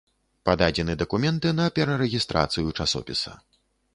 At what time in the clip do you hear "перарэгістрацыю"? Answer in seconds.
1.77-2.75